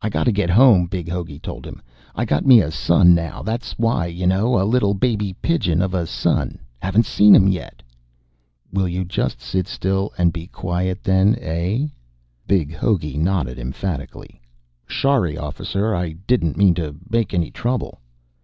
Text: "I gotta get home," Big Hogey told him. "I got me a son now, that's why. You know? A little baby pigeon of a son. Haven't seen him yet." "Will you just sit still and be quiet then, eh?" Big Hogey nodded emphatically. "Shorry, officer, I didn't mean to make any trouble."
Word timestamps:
"I 0.00 0.10
gotta 0.10 0.30
get 0.30 0.48
home," 0.48 0.86
Big 0.86 1.08
Hogey 1.08 1.40
told 1.40 1.66
him. 1.66 1.82
"I 2.14 2.24
got 2.24 2.46
me 2.46 2.60
a 2.60 2.70
son 2.70 3.16
now, 3.16 3.42
that's 3.42 3.72
why. 3.80 4.06
You 4.06 4.24
know? 4.24 4.62
A 4.62 4.62
little 4.62 4.94
baby 4.94 5.32
pigeon 5.42 5.82
of 5.82 5.92
a 5.92 6.06
son. 6.06 6.60
Haven't 6.78 7.04
seen 7.04 7.34
him 7.34 7.48
yet." 7.48 7.82
"Will 8.72 8.86
you 8.86 9.04
just 9.04 9.40
sit 9.40 9.66
still 9.66 10.12
and 10.16 10.32
be 10.32 10.46
quiet 10.46 11.02
then, 11.02 11.34
eh?" 11.40 11.88
Big 12.46 12.72
Hogey 12.76 13.18
nodded 13.18 13.58
emphatically. 13.58 14.40
"Shorry, 14.86 15.36
officer, 15.36 15.96
I 15.96 16.12
didn't 16.28 16.56
mean 16.56 16.74
to 16.76 16.94
make 17.10 17.34
any 17.34 17.50
trouble." 17.50 17.98